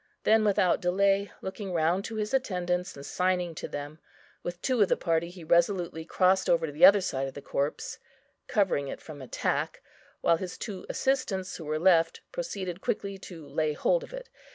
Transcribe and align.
Then 0.23 0.43
without 0.43 0.81
delay, 0.81 1.31
looking 1.43 1.73
round 1.73 2.03
to 2.05 2.15
his 2.15 2.33
attendants, 2.33 2.95
and 2.95 3.05
signing 3.05 3.53
to 3.53 3.67
them, 3.67 3.99
with 4.41 4.59
two 4.63 4.81
of 4.81 4.89
the 4.89 4.97
party 4.97 5.29
he 5.29 5.43
resolutely 5.43 6.05
crossed 6.05 6.49
over 6.49 6.65
to 6.65 6.71
the 6.71 6.83
other 6.83 7.01
side 7.01 7.27
of 7.27 7.35
the 7.35 7.39
corpse, 7.43 7.99
covering 8.47 8.87
it 8.87 8.99
from 8.99 9.21
attack, 9.21 9.83
while 10.21 10.37
his 10.37 10.57
two 10.57 10.87
assistants 10.89 11.55
who 11.57 11.65
were 11.65 11.77
left 11.77 12.21
proceeded 12.31 12.81
quickly 12.81 13.19
to 13.19 13.47
lay 13.47 13.73
hold 13.73 14.03
of 14.03 14.11
it. 14.11 14.27